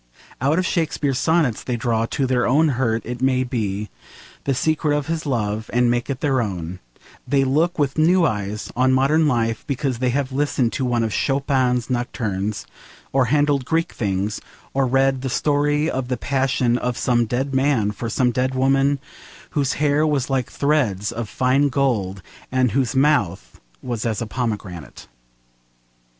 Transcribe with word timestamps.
Out 0.41 0.57
of 0.57 0.65
Shakespeare's 0.65 1.19
sonnets 1.19 1.61
they 1.63 1.75
draw, 1.77 2.07
to 2.07 2.25
their 2.25 2.47
own 2.47 2.69
hurt 2.69 3.05
it 3.05 3.21
may 3.21 3.43
be, 3.43 3.91
the 4.45 4.55
secret 4.55 4.97
of 4.97 5.05
his 5.05 5.27
love 5.27 5.69
and 5.71 5.91
make 5.91 6.09
it 6.09 6.21
their 6.21 6.41
own; 6.41 6.79
they 7.27 7.43
look 7.43 7.77
with 7.77 7.99
new 7.99 8.25
eyes 8.25 8.71
on 8.75 8.93
modern 8.93 9.27
life, 9.27 9.63
because 9.67 9.99
they 9.99 10.09
have 10.09 10.31
listened 10.31 10.73
to 10.73 10.85
one 10.85 11.03
of 11.03 11.13
Chopin's 11.13 11.87
nocturnes, 11.87 12.65
or 13.13 13.25
handled 13.25 13.63
Greek 13.63 13.93
things, 13.93 14.41
or 14.73 14.87
read 14.87 15.21
the 15.21 15.29
story 15.29 15.87
of 15.87 16.07
the 16.07 16.17
passion 16.17 16.79
of 16.79 16.97
some 16.97 17.27
dead 17.27 17.53
man 17.53 17.91
for 17.91 18.09
some 18.09 18.31
dead 18.31 18.55
woman 18.55 18.97
whose 19.51 19.73
hair 19.73 20.07
was 20.07 20.31
like 20.31 20.49
threads 20.49 21.11
of 21.11 21.29
fine 21.29 21.69
gold, 21.69 22.23
and 22.51 22.71
whose 22.71 22.95
mouth 22.95 23.61
was 23.83 24.03
as 24.07 24.19
a 24.19 24.25
pomegranate. 24.25 25.05